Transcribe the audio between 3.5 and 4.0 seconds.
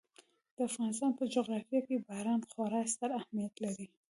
لري.